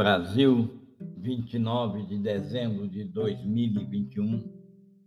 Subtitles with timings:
[0.00, 0.66] Brasil,
[1.18, 4.50] 29 de dezembro de 2021,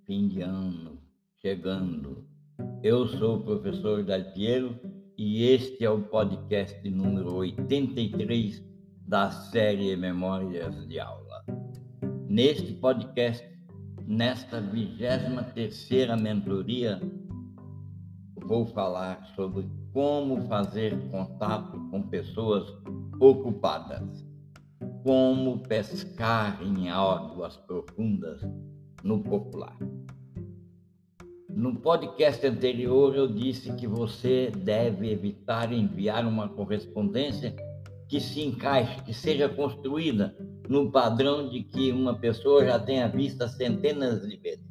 [0.06, 1.00] fim de ano,
[1.42, 2.28] chegando.
[2.84, 4.80] Eu sou o professor Dalpiero
[5.18, 8.64] e este é o podcast número 83
[9.08, 11.44] da série Memórias de Aula.
[12.30, 13.44] Neste podcast,
[14.06, 17.02] nesta 23ª mentoria,
[18.46, 22.72] vou falar sobre como fazer contato com pessoas
[23.20, 24.24] ocupadas,
[25.04, 28.42] como pescar em águas profundas
[29.04, 29.78] no popular.
[31.50, 37.54] No podcast anterior, eu disse que você deve evitar enviar uma correspondência
[38.08, 40.36] que se encaixe, que seja construída
[40.70, 44.66] no padrão de que uma pessoa já tenha visto centenas de vezes.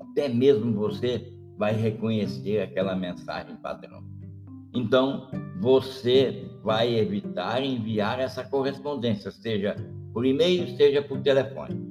[0.00, 4.02] Até mesmo você vai reconhecer aquela mensagem padrão.
[4.74, 5.30] Então,
[5.60, 9.76] você vai evitar enviar essa correspondência, seja
[10.12, 11.90] por e-mail, seja por telefone.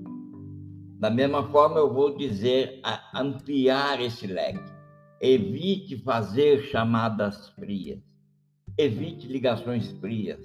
[1.00, 2.82] Da mesma forma, eu vou dizer
[3.14, 4.60] ampliar esse leque.
[5.22, 8.00] Evite fazer chamadas frias.
[8.78, 10.40] Evite ligações frias.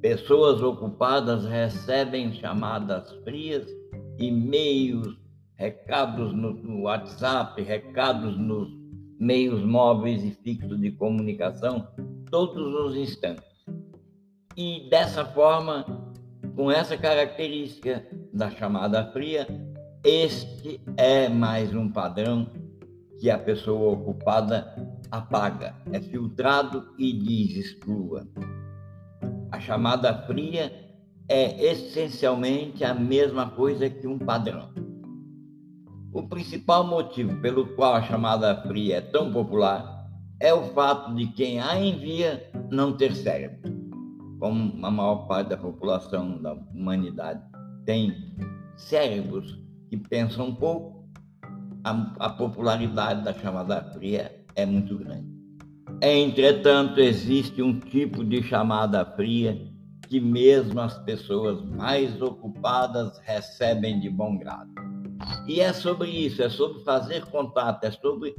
[0.00, 3.66] Pessoas ocupadas recebem chamadas frias,
[4.18, 5.16] e-mails,
[5.54, 8.68] recados no WhatsApp, recados nos
[9.18, 11.86] meios móveis e fixos de comunicação
[12.30, 13.44] todos os instantes.
[14.56, 15.84] E dessa forma,
[16.54, 19.46] com essa característica da chamada fria,
[20.04, 22.50] este é mais um padrão
[23.18, 24.74] que a pessoa ocupada
[25.10, 28.26] apaga, é filtrado e diz exclua.
[29.50, 30.72] A chamada fria
[31.28, 34.72] é essencialmente a mesma coisa que um padrão.
[36.12, 39.99] O principal motivo pelo qual a chamada fria é tão popular
[40.40, 43.78] é o fato de quem a envia não ter cérebro.
[44.38, 47.42] Como a maior parte da população da humanidade
[47.84, 48.34] tem
[48.74, 51.06] cérebros que pensam um pouco,
[51.84, 55.28] a, a popularidade da chamada fria é muito grande.
[56.00, 59.70] Entretanto, existe um tipo de chamada fria
[60.08, 64.70] que mesmo as pessoas mais ocupadas recebem de bom grado.
[65.46, 68.34] E é sobre isso, é sobre fazer contato, é sobre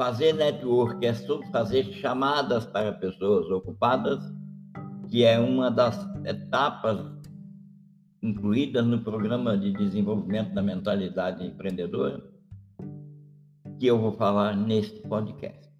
[0.00, 4.18] fazer network, é sobre fazer chamadas para pessoas ocupadas,
[5.10, 5.94] que é uma das
[6.24, 6.98] etapas
[8.22, 12.18] incluídas no programa de desenvolvimento da mentalidade empreendedora,
[13.78, 15.70] que eu vou falar neste podcast.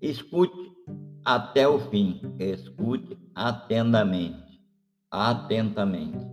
[0.00, 0.72] Escute
[1.22, 4.58] até o fim, escute atentamente,
[5.10, 6.26] atentamente.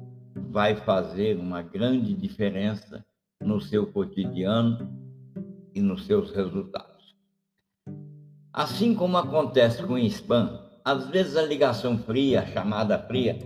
[0.50, 3.06] Vai fazer uma grande diferença
[3.42, 4.90] no seu cotidiano
[5.76, 6.97] e nos seus resultados.
[8.58, 13.38] Assim como acontece com o spam, às vezes a ligação fria, a chamada fria,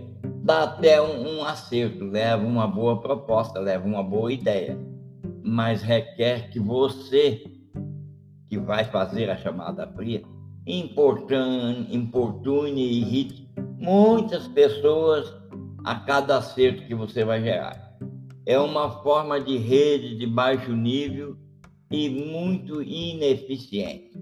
[0.42, 4.74] dá até um, um acerto, leva uma boa proposta, leva uma boa ideia,
[5.44, 7.44] mas requer que você,
[8.48, 10.22] que vai fazer a chamada fria,
[10.66, 15.30] importune, importune e irrite muitas pessoas
[15.84, 17.92] a cada acerto que você vai gerar
[18.46, 21.36] é uma forma de rede de baixo nível
[21.90, 24.21] e muito ineficiente.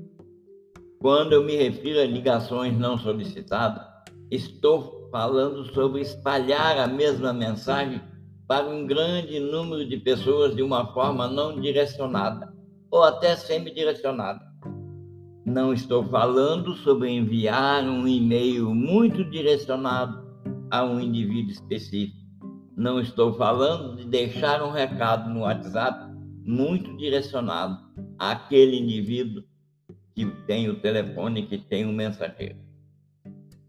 [1.01, 3.83] Quando eu me refiro a ligações não solicitadas,
[4.31, 8.01] estou falando sobre espalhar a mesma mensagem
[8.47, 12.53] para um grande número de pessoas de uma forma não direcionada
[12.91, 14.41] ou até semi-direcionada.
[15.45, 20.23] Não estou falando sobre enviar um e-mail muito direcionado
[20.71, 22.21] a um indivíduo específico
[22.81, 26.11] não estou falando de deixar um recado no WhatsApp
[26.47, 27.79] muito direcionado
[28.19, 29.45] àquele indivíduo
[30.15, 32.57] que tem o telefone, que tem o mensageiro.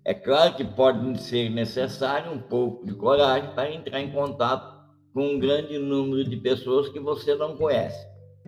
[0.03, 4.81] É claro que pode ser necessário um pouco de coragem para entrar em contato
[5.13, 8.07] com um grande número de pessoas que você não conhece.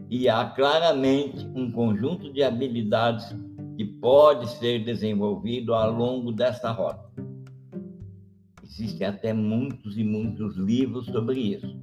[0.09, 3.35] E há claramente um conjunto de habilidades
[3.77, 7.11] que pode ser desenvolvido ao longo dessa rota.
[8.63, 11.77] Existem até muitos e muitos livros sobre isso.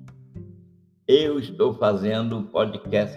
[1.07, 3.17] Eu estou fazendo um podcast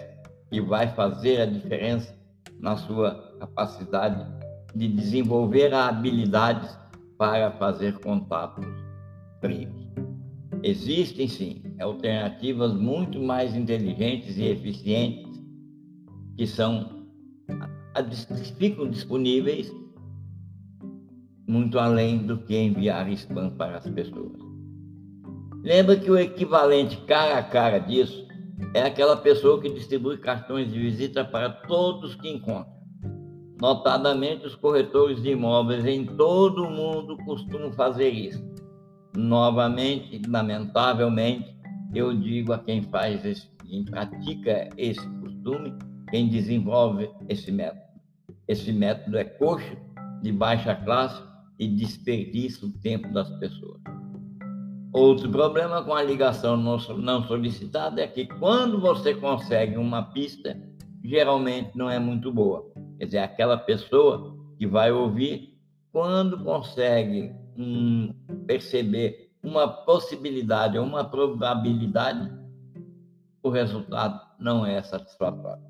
[0.50, 2.16] que vai fazer a diferença
[2.64, 4.26] na sua capacidade
[4.74, 6.76] de desenvolver habilidades
[7.18, 8.64] para fazer contatos
[9.38, 9.70] frios.
[10.62, 15.30] Existem sim alternativas muito mais inteligentes e eficientes
[16.38, 17.04] que são
[18.56, 19.70] ficam disponíveis
[21.46, 24.32] muito além do que enviar spam para as pessoas.
[25.62, 28.26] Lembra que o equivalente cara a cara disso
[28.72, 32.72] é aquela pessoa que distribui cartões de visita para todos que encontra.
[33.60, 38.42] Notadamente, os corretores de imóveis em todo o mundo costumam fazer isso.
[39.16, 41.54] novamente, lamentavelmente,
[41.94, 45.72] eu digo a quem faz esse, quem pratica esse costume,
[46.10, 47.84] quem desenvolve esse método.
[48.48, 49.76] Esse método é coxo,
[50.20, 51.22] de baixa classe
[51.58, 53.80] e desperdiça o tempo das pessoas.
[54.94, 60.56] Outro problema com a ligação não solicitada é que quando você consegue uma pista,
[61.02, 62.64] geralmente não é muito boa.
[62.96, 65.58] Quer dizer, aquela pessoa que vai ouvir,
[65.90, 68.14] quando consegue hum,
[68.46, 72.30] perceber uma possibilidade ou uma probabilidade,
[73.42, 75.64] o resultado não é satisfatório.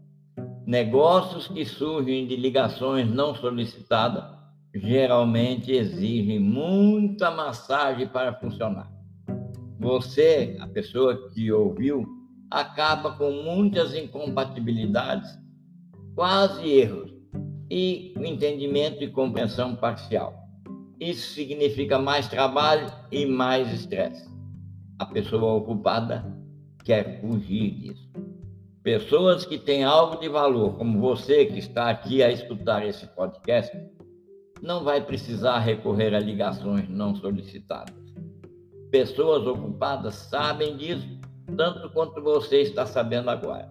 [0.66, 4.34] Negócios que surgem de ligações não solicitadas
[4.74, 8.93] geralmente exigem muita massagem para funcionar.
[9.78, 12.04] Você, a pessoa que ouviu,
[12.50, 15.30] acaba com muitas incompatibilidades,
[16.14, 17.14] quase erros,
[17.70, 20.34] e entendimento e compreensão parcial.
[21.00, 24.28] Isso significa mais trabalho e mais estresse.
[24.98, 26.24] A pessoa ocupada
[26.84, 28.12] quer fugir disso.
[28.82, 33.76] Pessoas que têm algo de valor, como você que está aqui a escutar esse podcast,
[34.62, 38.03] não vai precisar recorrer a ligações não solicitadas.
[38.94, 41.18] Pessoas ocupadas sabem disso
[41.56, 43.68] tanto quanto você está sabendo agora.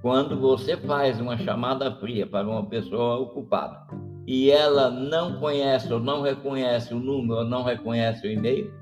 [0.00, 3.86] Quando você faz uma chamada fria para uma pessoa ocupada
[4.26, 8.72] e ela não conhece ou não reconhece o número ou não reconhece o e-mail,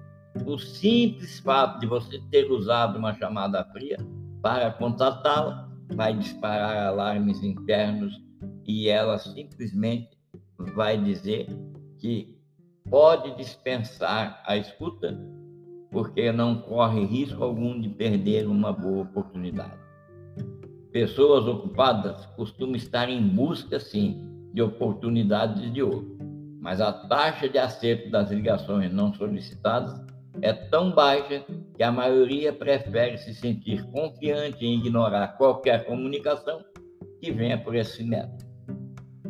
[0.46, 3.96] o simples fato de você ter usado uma chamada fria
[4.40, 8.14] para contatá-la, vai disparar alarmes internos
[8.64, 10.16] e ela simplesmente
[10.76, 11.48] vai dizer
[11.98, 12.38] que
[12.88, 15.18] pode dispensar a escuta
[15.90, 19.78] porque não corre risco algum de perder uma boa oportunidade.
[20.92, 26.16] Pessoas ocupadas costumam estar em busca, sim, de oportunidades de ouro,
[26.60, 30.04] mas a taxa de acerto das ligações não solicitadas
[30.40, 31.44] é tão baixa
[31.76, 36.64] que a maioria prefere se sentir confiante em ignorar qualquer comunicação
[37.20, 38.44] que venha por esse método.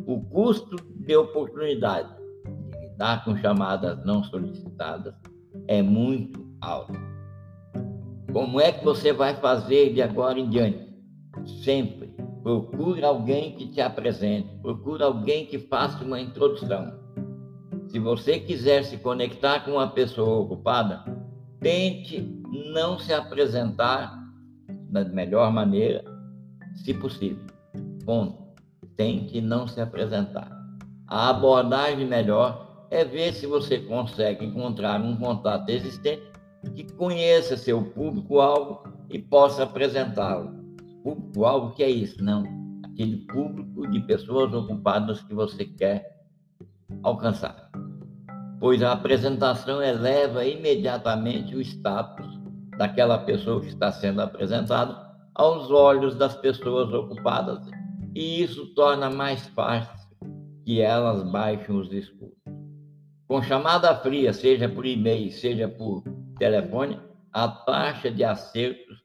[0.05, 2.09] O custo de oportunidade
[2.45, 5.13] de lidar com chamadas não solicitadas
[5.67, 6.93] é muito alto.
[8.31, 10.87] Como é que você vai fazer de agora em diante?
[11.63, 12.13] Sempre
[12.43, 16.99] procure alguém que te apresente, procure alguém que faça uma introdução
[17.89, 21.03] se você quiser se conectar com uma pessoa ocupada,
[21.59, 22.21] tente
[22.73, 24.15] não se apresentar
[24.91, 26.03] da melhor maneira,
[26.75, 27.45] se possível.
[28.05, 28.37] Ponto.
[28.95, 30.51] Tente não se apresentar.
[31.07, 36.21] A abordagem melhor é ver se você consegue encontrar um contato existente
[36.75, 40.51] que conheça seu público-alvo e possa apresentá-lo.
[41.03, 42.23] Público-alvo, que é isso?
[42.23, 42.43] Não.
[42.83, 46.19] Aquele público de pessoas ocupadas que você quer
[47.03, 47.69] alcançar,
[48.59, 52.39] pois a apresentação eleva imediatamente o status
[52.77, 57.59] daquela pessoa que está sendo apresentada aos olhos das pessoas ocupadas,
[58.13, 60.09] e isso torna mais fácil
[60.65, 62.37] que elas baixem os escudos.
[63.27, 66.03] Com chamada fria, seja por e-mail, seja por
[66.39, 66.99] telefone,
[67.31, 68.97] a taxa de acertos,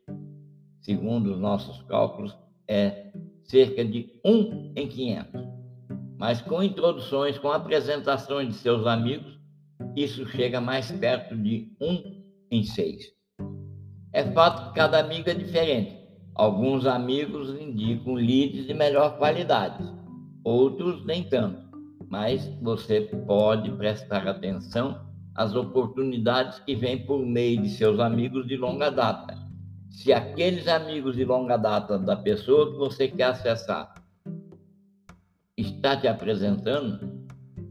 [0.81, 2.35] segundo os nossos cálculos,
[2.67, 5.55] é cerca de 1 em 500
[6.25, 9.39] mas com introduções, com apresentações de seus amigos,
[9.97, 13.13] isso chega mais perto de um em seis.
[14.13, 15.99] É fato que cada amigo é diferente.
[16.35, 19.85] Alguns amigos indicam leads de melhor qualidade,
[20.43, 21.63] outros nem tanto.
[22.09, 24.99] Mas você pode prestar atenção
[25.35, 29.37] às oportunidades que vêm por meio de seus amigos de longa data.
[29.91, 33.95] Se aqueles amigos de longa data da pessoa que você quer acessar
[35.57, 36.99] está te apresentando,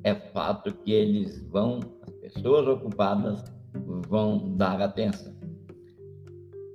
[0.04, 3.44] é fato que eles vão, as pessoas ocupadas,
[4.08, 5.34] vão dar atenção.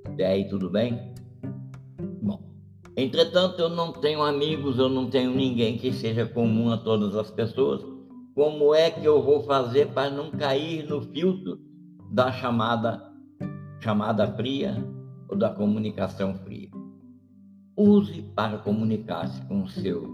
[0.06, 1.14] Até aí tudo bem?
[2.22, 2.42] Bom,
[2.96, 7.30] entretanto, eu não tenho amigos, eu não tenho ninguém que seja comum a todas as
[7.30, 7.97] pessoas.
[8.38, 11.58] Como é que eu vou fazer para não cair no filtro
[12.12, 13.02] da chamada
[13.80, 14.76] chamada fria
[15.28, 16.70] ou da comunicação fria?
[17.76, 20.08] Use para comunicar-se com o seu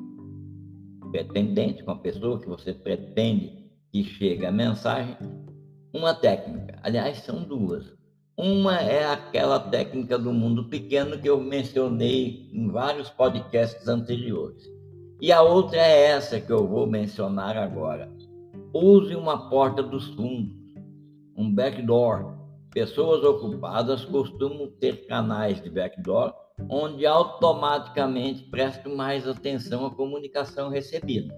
[1.10, 5.18] pretendente, com a pessoa que você pretende que chegue a mensagem,
[5.92, 6.78] uma técnica.
[6.82, 7.92] Aliás, são duas.
[8.38, 14.73] Uma é aquela técnica do mundo pequeno que eu mencionei em vários podcasts anteriores.
[15.24, 18.12] E a outra é essa que eu vou mencionar agora.
[18.74, 20.54] Use uma porta dos fundos,
[21.34, 22.36] um backdoor.
[22.70, 26.34] Pessoas ocupadas costumam ter canais de backdoor
[26.68, 31.34] onde automaticamente presto mais atenção à comunicação recebida.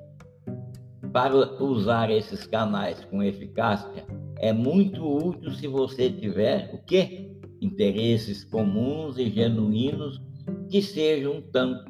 [1.12, 4.04] Para usar esses canais com eficácia,
[4.40, 7.38] é muito útil se você tiver o quê?
[7.60, 10.20] Interesses comuns e genuínos
[10.68, 11.84] que sejam tanto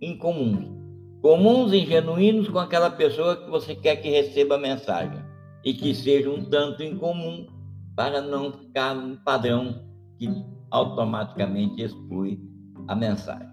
[0.00, 0.81] incomuns.
[1.22, 5.22] Comuns e genuínos com aquela pessoa que você quer que receba a mensagem
[5.64, 7.46] e que sejam um tanto incomum
[7.94, 9.84] para não ficar um padrão
[10.18, 10.28] que
[10.68, 12.40] automaticamente exclui
[12.88, 13.48] a mensagem.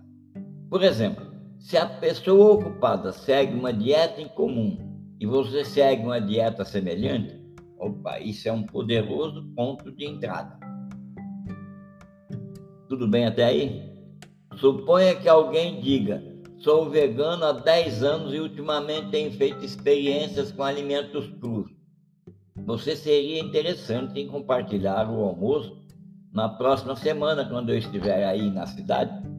[0.68, 1.24] Por exemplo,
[1.60, 4.76] se a pessoa ocupada segue uma dieta incomum
[5.20, 7.40] e você segue uma dieta semelhante,
[7.78, 10.58] opa, isso é um poderoso ponto de entrada.
[12.88, 13.94] Tudo bem até aí?
[14.56, 20.64] Suponha que alguém diga: sou vegano há 10 anos e ultimamente tenho feito experiências com
[20.64, 21.70] alimentos crus.
[22.66, 25.78] Você seria interessante em compartilhar o almoço
[26.32, 29.30] na próxima semana, quando eu estiver aí na cidade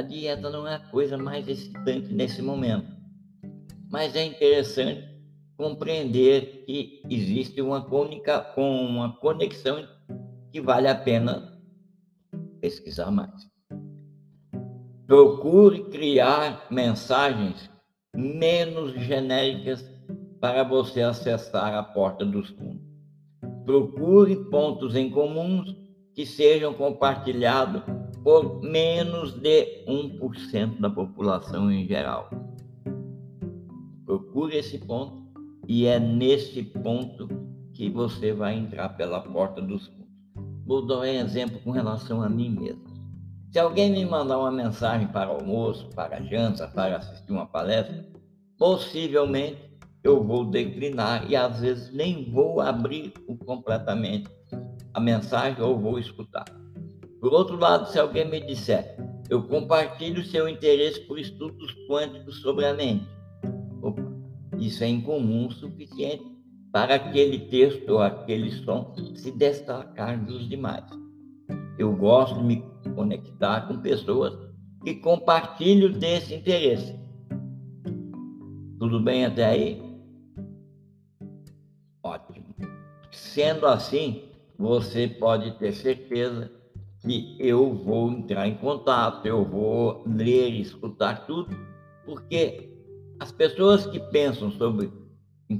[0.00, 2.90] a dieta não é a coisa mais excitante nesse momento.
[3.90, 5.06] Mas é interessante
[5.56, 9.86] compreender que existe uma, conica, uma conexão
[10.50, 11.60] que vale a pena
[12.60, 13.49] pesquisar mais.
[15.10, 17.68] Procure criar mensagens
[18.14, 19.84] menos genéricas
[20.40, 22.86] para você acessar a porta dos fundos.
[23.64, 25.74] Procure pontos em comuns
[26.14, 27.82] que sejam compartilhados
[28.22, 32.30] por menos de 1% da população em geral.
[34.06, 35.24] Procure esse ponto
[35.66, 37.26] e é nesse ponto
[37.74, 40.06] que você vai entrar pela porta dos fundos.
[40.64, 42.89] Vou dar um exemplo com relação a mim mesmo.
[43.50, 48.06] Se alguém me mandar uma mensagem para almoço, para janta, para assistir uma palestra,
[48.56, 49.58] possivelmente
[50.04, 53.12] eu vou declinar e às vezes nem vou abrir
[53.44, 54.30] completamente
[54.94, 56.44] a mensagem ou vou escutar.
[57.20, 58.96] Por outro lado, se alguém me disser,
[59.28, 63.08] eu compartilho seu interesse por estudos quânticos sobre a mente.
[63.82, 64.00] Opa,
[64.58, 66.24] isso é incomum o suficiente
[66.72, 70.84] para aquele texto ou aquele som se destacar dos demais.
[71.76, 74.36] Eu gosto de me conectar com pessoas
[74.82, 76.98] que compartilham desse interesse.
[78.78, 79.82] Tudo bem até aí?
[82.02, 82.46] Ótimo.
[83.10, 84.24] Sendo assim,
[84.58, 86.50] você pode ter certeza
[87.00, 91.54] que eu vou entrar em contato, eu vou ler escutar tudo,
[92.04, 92.70] porque
[93.18, 94.90] as pessoas que pensam sobre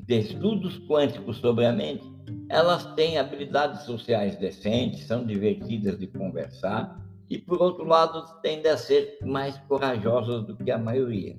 [0.09, 2.05] estudos quânticos sobre a mente,
[2.49, 8.76] elas têm habilidades sociais decentes, são divertidas de conversar e, por outro lado, tendem a
[8.76, 11.38] ser mais corajosas do que a maioria,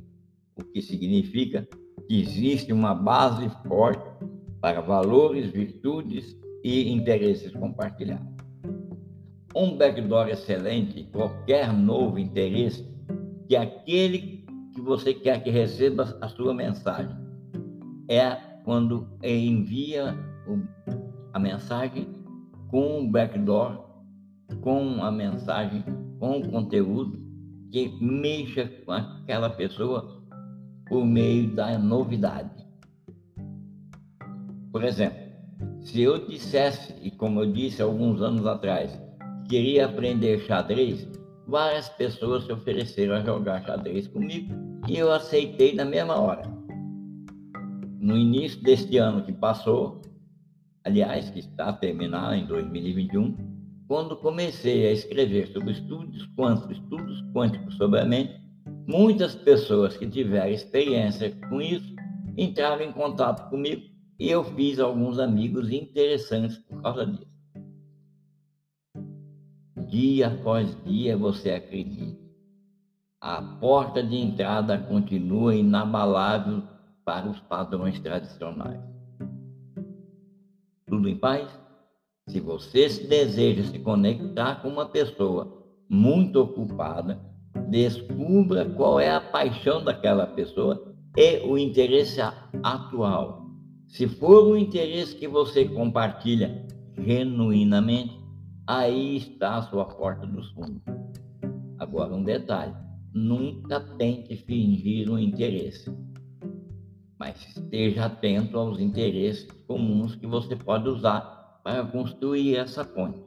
[0.56, 1.68] o que significa
[2.08, 4.10] que existe uma base forte
[4.62, 8.32] para valores, virtudes e interesses compartilhados.
[9.54, 12.90] Um backdoor excelente, qualquer novo interesse,
[13.50, 17.18] que aquele que você quer que receba a sua mensagem
[18.08, 20.18] é quando envia
[21.34, 22.08] a mensagem
[22.70, 23.91] com o backdoor,
[24.56, 25.84] com a mensagem,
[26.20, 27.20] com o conteúdo
[27.72, 30.22] que mexa com aquela pessoa
[30.88, 32.66] por meio da novidade.
[34.72, 35.20] Por exemplo,
[35.80, 39.02] se eu dissesse, e como eu disse alguns anos atrás,
[39.50, 41.08] queria aprender xadrez,
[41.48, 44.54] várias pessoas se ofereceram a jogar xadrez comigo
[44.88, 46.44] e eu aceitei na mesma hora.
[48.00, 50.02] No início deste ano que passou,
[50.84, 53.51] aliás, que está a terminar em 2021,
[53.92, 58.40] quando comecei a escrever sobre estudos quânticos, estudos quânticos sobre a mente,
[58.88, 61.94] muitas pessoas que tiveram experiência com isso
[62.38, 63.82] entraram em contato comigo
[64.18, 67.30] e eu fiz alguns amigos interessantes por causa disso
[69.90, 72.18] dia após dia você acredita.
[73.20, 76.64] A porta de entrada continua inabalável
[77.04, 78.80] para os padrões tradicionais.
[80.88, 81.61] Tudo em paz?
[82.32, 87.20] Se você deseja se conectar com uma pessoa muito ocupada,
[87.68, 92.22] descubra qual é a paixão daquela pessoa e o interesse
[92.64, 93.48] atual.
[93.86, 96.66] Se for um interesse que você compartilha
[96.98, 98.18] genuinamente,
[98.66, 100.82] aí está a sua porta dos fundos.
[101.80, 102.74] Agora, um detalhe:
[103.14, 105.94] nunca tente fingir um interesse,
[107.20, 113.20] mas esteja atento aos interesses comuns que você pode usar para construir essa ponte.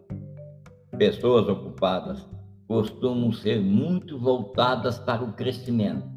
[0.96, 2.28] Pessoas ocupadas
[2.66, 6.08] costumam ser muito voltadas para o crescimento.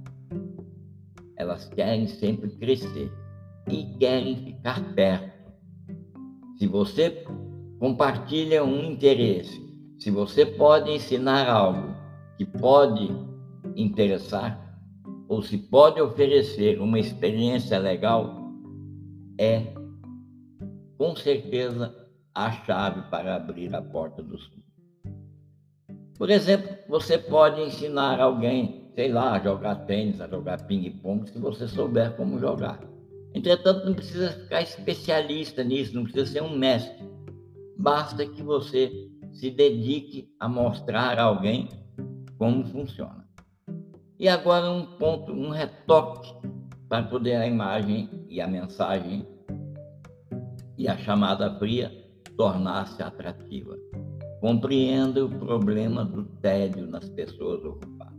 [1.36, 3.12] Elas querem sempre crescer
[3.70, 5.52] e querem ficar perto.
[6.58, 7.24] Se você
[7.80, 9.66] compartilha um interesse.
[10.00, 11.96] Se você pode ensinar algo
[12.38, 13.10] que pode
[13.76, 14.64] interessar,
[15.28, 18.52] ou se pode oferecer uma experiência legal,
[19.40, 19.74] é
[20.98, 21.96] com certeza,
[22.38, 24.52] a chave para abrir a porta fundos.
[26.20, 31.40] Por exemplo, você pode ensinar alguém, sei lá, a jogar tênis, a jogar ping-pong, se
[31.40, 32.80] você souber como jogar.
[33.34, 37.04] Entretanto, não precisa ficar especialista nisso, não precisa ser um mestre.
[37.76, 38.92] Basta que você
[39.32, 41.70] se dedique a mostrar a alguém
[42.38, 43.28] como funciona.
[44.20, 46.32] E agora um ponto, um retoque
[46.88, 49.28] para poder a imagem e a mensagem
[50.78, 52.07] e a chamada fria
[52.38, 53.76] tornar-se atrativa.
[54.40, 58.18] Compreenda o problema do tédio nas pessoas ocupadas.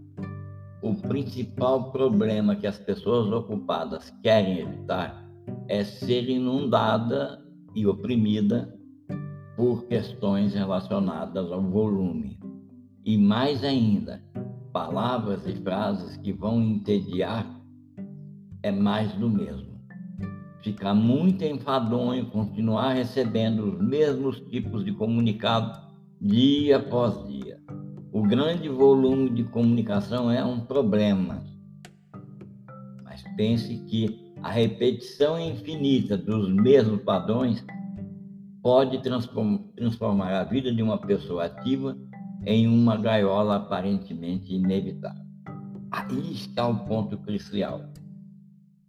[0.82, 5.24] O principal problema que as pessoas ocupadas querem evitar
[5.68, 7.42] é ser inundada
[7.74, 8.74] e oprimida
[9.56, 12.38] por questões relacionadas ao volume.
[13.04, 14.22] E mais ainda,
[14.72, 17.46] palavras e frases que vão entediar
[18.62, 19.67] é mais do mesmo.
[20.62, 25.88] Ficar muito enfadonho, continuar recebendo os mesmos tipos de comunicado
[26.20, 27.60] dia após dia.
[28.12, 31.44] O grande volume de comunicação é um problema.
[33.04, 37.64] Mas pense que a repetição infinita dos mesmos padrões
[38.62, 41.96] pode transformar a vida de uma pessoa ativa
[42.44, 45.24] em uma gaiola aparentemente inevitável.
[45.90, 47.82] Aí está o ponto crucial.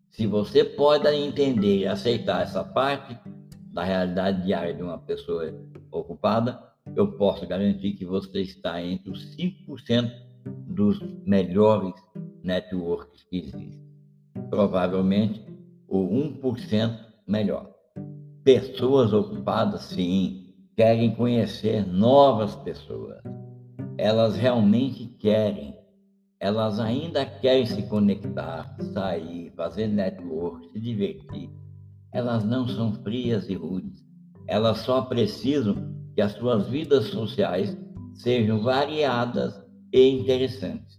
[0.10, 3.18] Se você pode entender e aceitar essa parte
[3.72, 5.54] da realidade diária de uma pessoa
[5.92, 6.60] ocupada,
[6.96, 10.12] eu posso garantir que você está entre os 5%
[10.68, 11.94] dos melhores
[12.44, 13.82] networks que existem.
[14.50, 15.46] Provavelmente
[15.88, 16.98] o 1%
[17.28, 17.70] melhor.
[18.44, 23.22] Pessoas ocupadas, sim, querem conhecer novas pessoas.
[23.98, 25.79] Elas realmente querem.
[26.39, 31.50] Elas ainda querem se conectar, sair, fazer network, se divertir.
[32.13, 34.06] Elas não são frias e rudes.
[34.47, 37.78] Elas só precisam que as suas vidas sociais
[38.13, 40.97] sejam variadas e interessantes.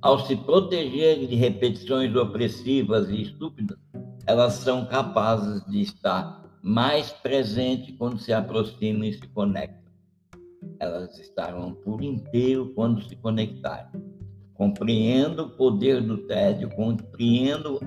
[0.00, 3.78] Ao se proteger de repetições opressivas e estúpidas,
[4.24, 9.92] elas são capazes de estar mais presentes quando se aproximam e se conectam.
[10.78, 14.15] Elas estarão por inteiro quando se conectarem.
[14.56, 17.78] Compreendo o poder do tédio, compreendo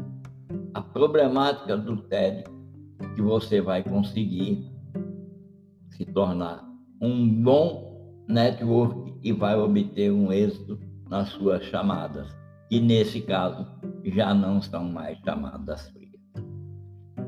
[0.74, 2.46] a problemática do tédio,
[3.16, 4.72] que você vai conseguir
[5.90, 6.64] se tornar
[7.02, 10.80] um bom network e vai obter um êxito
[11.10, 12.28] nas suas chamadas,
[12.70, 13.66] que nesse caso
[14.06, 16.10] já não são mais chamadas frias.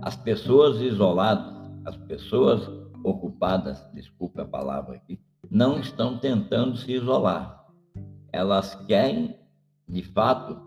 [0.01, 2.69] As pessoas isoladas, as pessoas
[3.04, 7.61] ocupadas, desculpa a palavra aqui, não estão tentando se isolar.
[8.32, 9.36] Elas querem,
[9.88, 10.60] de fato,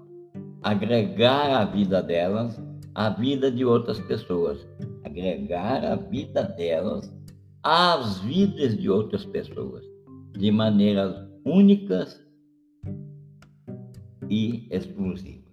[0.63, 2.61] agregar a vida delas
[2.95, 4.67] à vida de outras pessoas,
[5.05, 7.13] agregar a vida delas
[7.63, 9.85] às vidas de outras pessoas
[10.37, 12.23] de maneiras únicas
[14.29, 15.45] e exclusivas.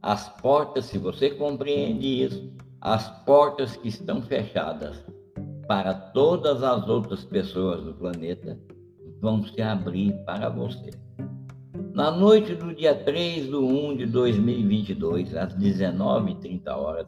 [0.00, 5.04] As portas, se você compreende isso, as portas que estão fechadas
[5.66, 8.58] para todas as outras pessoas do planeta
[9.20, 10.90] vão se abrir para você.
[11.94, 17.06] Na noite do dia 3 de 1 de 2022, às 19h30,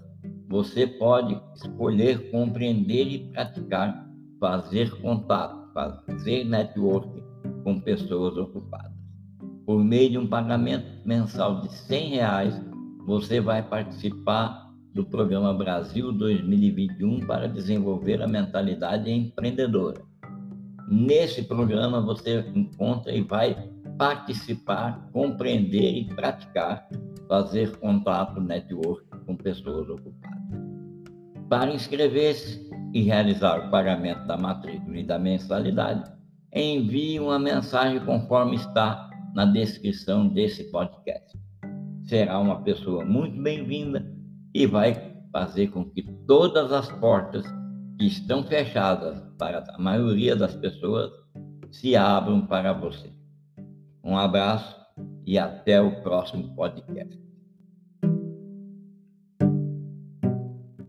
[0.48, 7.22] você pode escolher compreender e praticar fazer contato, fazer network
[7.62, 8.90] com pessoas ocupadas.
[9.66, 12.60] Por meio de um pagamento mensal de 100 reais,
[13.06, 20.09] você vai participar do programa Brasil 2021 para desenvolver a mentalidade empreendedora.
[20.90, 26.88] Nesse programa você encontra e vai participar, compreender e praticar,
[27.28, 30.40] fazer contato, network com pessoas ocupadas.
[31.48, 36.10] Para inscrever-se, e realizar o pagamento da matrícula e da mensalidade,
[36.52, 41.38] envie uma mensagem conforme está na descrição desse podcast.
[42.04, 44.04] Será uma pessoa muito bem-vinda
[44.52, 47.46] e vai fazer com que todas as portas
[47.96, 51.10] que estão fechadas para a maioria das pessoas
[51.70, 53.10] se abram para você.
[54.04, 54.76] Um abraço
[55.26, 57.29] e até o próximo podcast.